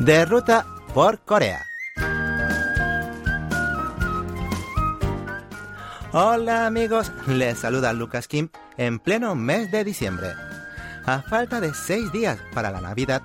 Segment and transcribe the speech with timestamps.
[0.00, 1.66] De ruta por Corea.
[6.12, 10.32] Hola amigos, les saluda Lucas Kim en pleno mes de diciembre.
[11.04, 13.20] A falta de seis días para la Navidad,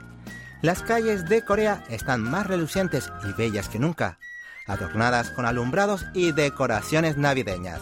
[0.61, 4.19] las calles de Corea están más relucientes y bellas que nunca,
[4.67, 7.79] adornadas con alumbrados y decoraciones navideñas.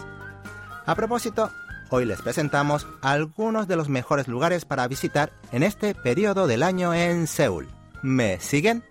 [0.86, 1.50] A propósito,
[1.89, 6.94] hoy les presentamos algunos de los mejores lugares para visitar en este periodo del año
[6.94, 7.68] en Seúl.
[8.04, 8.84] ¿Me siguen?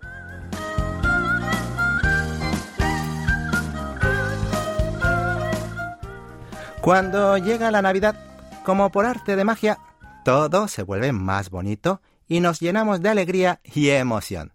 [6.81, 8.17] Cuando llega la Navidad,
[8.65, 9.79] como por arte de magia,
[10.25, 14.55] todo se vuelve más bonito y nos llenamos de alegría y emoción.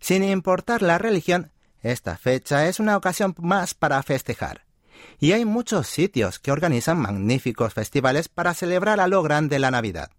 [0.00, 4.64] Sin importar la religión, esta fecha es una ocasión más para festejar.
[5.20, 10.10] Y hay muchos sitios que organizan magníficos festivales para celebrar a lo grande la Navidad.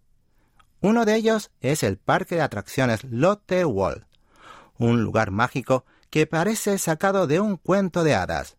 [0.81, 4.05] Uno de ellos es el parque de atracciones Lotte World,
[4.77, 8.57] un lugar mágico que parece sacado de un cuento de hadas.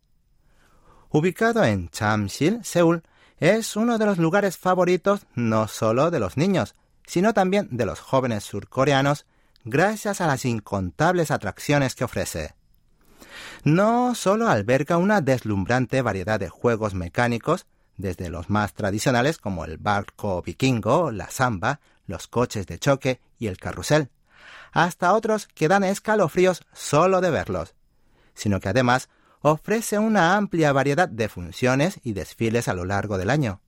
[1.11, 3.03] Ubicado en Chamsil, Seúl,
[3.39, 6.75] es uno de los lugares favoritos no solo de los niños,
[7.07, 9.27] sino también de los jóvenes surcoreanos,
[9.65, 12.55] gracias a las incontables atracciones que ofrece.
[13.65, 19.79] No solo alberga una deslumbrante variedad de juegos mecánicos, desde los más tradicionales como el
[19.79, 24.11] barco vikingo, la samba, los coches de choque y el carrusel,
[24.73, 27.75] hasta otros que dan escalofríos solo de verlos,
[28.35, 29.09] sino que además
[29.41, 33.61] ofrece una amplia variedad de funciones y desfiles a lo largo del año.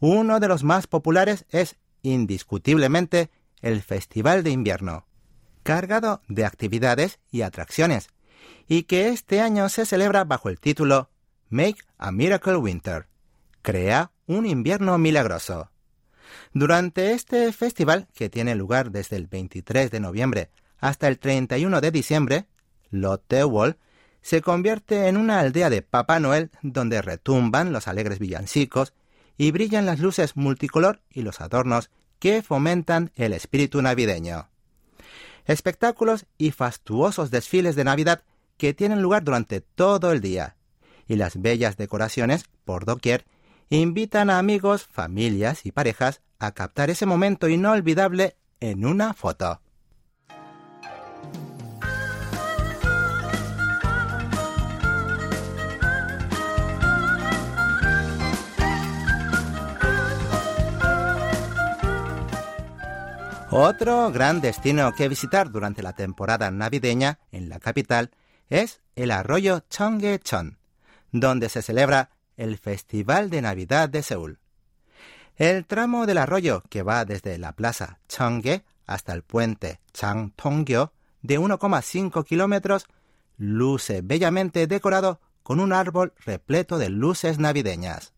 [0.00, 3.30] Uno de los más populares es, indiscutiblemente,
[3.62, 5.06] el Festival de Invierno,
[5.62, 8.08] cargado de actividades y atracciones,
[8.68, 11.10] y que este año se celebra bajo el título
[11.48, 13.06] Make a Miracle Winter,
[13.62, 15.70] crea un invierno milagroso.
[16.52, 21.90] Durante este festival, que tiene lugar desde el 23 de noviembre hasta el 31 de
[21.90, 22.46] diciembre,
[22.90, 23.78] Lotte Wall
[24.22, 28.94] se convierte en una aldea de Papá Noel donde retumban los alegres villancicos
[29.36, 34.48] y brillan las luces multicolor y los adornos que fomentan el espíritu navideño.
[35.44, 38.22] Espectáculos y fastuosos desfiles de Navidad
[38.56, 40.56] que tienen lugar durante todo el día,
[41.06, 43.26] y las bellas decoraciones por doquier
[43.70, 49.60] invitan a amigos, familias y parejas a captar ese momento inolvidable en una foto.
[63.56, 68.10] Otro gran destino que visitar durante la temporada navideña en la capital
[68.48, 70.58] es el arroyo Cheonggyecheon,
[71.12, 74.38] donde se celebra el Festival de Navidad de Seúl.
[75.36, 80.92] El tramo del arroyo que va desde la plaza Cheonggye hasta el puente Changtonggyo
[81.22, 82.86] de 1,5 kilómetros
[83.36, 88.12] luce bellamente decorado con un árbol repleto de luces navideñas.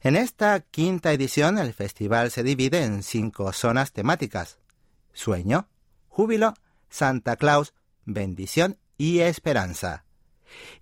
[0.00, 4.58] En esta quinta edición el festival se divide en cinco zonas temáticas.
[5.12, 5.68] Sueño,
[6.08, 6.54] júbilo,
[6.88, 10.05] Santa Claus, bendición y esperanza.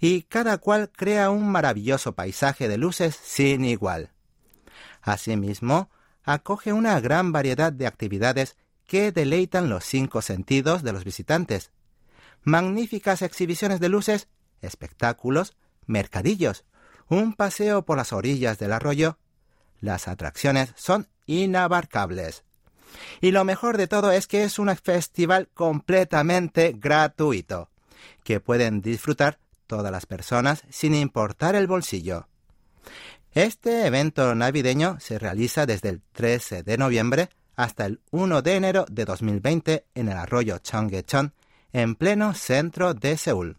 [0.00, 4.10] Y cada cual crea un maravilloso paisaje de luces sin igual.
[5.02, 5.90] Asimismo,
[6.24, 11.70] acoge una gran variedad de actividades que deleitan los cinco sentidos de los visitantes.
[12.42, 14.28] Magníficas exhibiciones de luces,
[14.60, 16.64] espectáculos, mercadillos,
[17.08, 19.18] un paseo por las orillas del arroyo,
[19.80, 22.44] las atracciones son inabarcables.
[23.20, 27.70] Y lo mejor de todo es que es un festival completamente gratuito,
[28.22, 32.28] que pueden disfrutar todas las personas sin importar el bolsillo.
[33.32, 38.86] Este evento navideño se realiza desde el 13 de noviembre hasta el 1 de enero
[38.88, 41.34] de 2020 en el arroyo Cheonggyecheon,
[41.72, 43.56] en pleno centro de Seúl.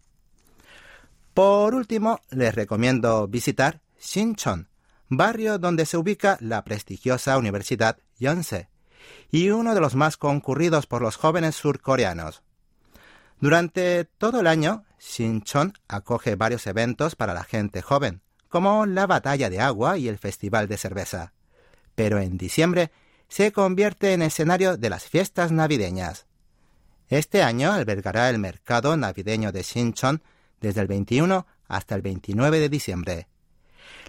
[1.33, 4.69] Por último, les recomiendo visitar Sinchon,
[5.09, 8.67] barrio donde se ubica la prestigiosa Universidad Yonsei
[9.29, 12.41] y uno de los más concurridos por los jóvenes surcoreanos.
[13.39, 19.49] Durante todo el año, Sinchon acoge varios eventos para la gente joven, como la batalla
[19.49, 21.33] de agua y el festival de cerveza.
[21.95, 22.91] Pero en diciembre
[23.27, 26.25] se convierte en escenario de las fiestas navideñas.
[27.09, 30.23] Este año albergará el mercado navideño de Sinchon
[30.61, 33.27] desde el 21 hasta el 29 de diciembre.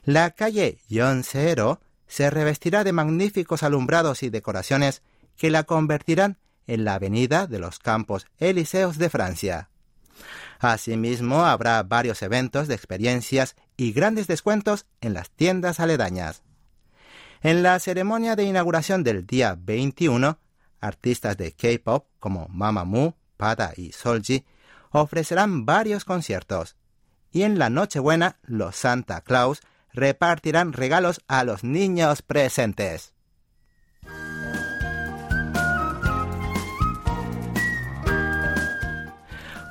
[0.04, 5.02] La calle Yonsero se revestirá de magníficos alumbrados y decoraciones
[5.36, 9.70] que la convertirán en la avenida de los campos elíseos de Francia.
[10.58, 16.42] Asimismo, habrá varios eventos de experiencias y grandes descuentos en las tiendas aledañas.
[17.42, 20.38] En la ceremonia de inauguración del día 21,
[20.80, 24.44] artistas de K-pop como Mamamoo, Pada y Solji
[24.90, 26.76] ofrecerán varios conciertos.
[27.30, 29.60] Y en la Nochebuena, los Santa Claus
[29.92, 33.15] repartirán regalos a los niños presentes.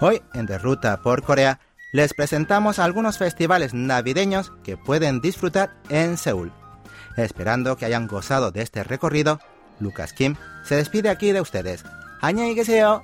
[0.07, 1.59] Hoy, en De Ruta por Corea,
[1.91, 6.51] les presentamos algunos festivales navideños que pueden disfrutar en Seúl.
[7.17, 9.39] Esperando que hayan gozado de este recorrido,
[9.79, 11.85] Lucas Kim se despide aquí de ustedes.
[12.21, 13.03] ¡Añágueseo!